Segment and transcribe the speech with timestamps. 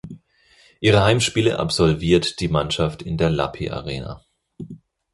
[0.79, 4.25] Ihre Heimspiele absolviert die Mannschaft in der Lappi-areena.